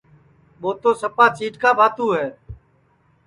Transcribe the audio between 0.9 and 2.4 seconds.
سپا چِیٹکا بھاتُو ہے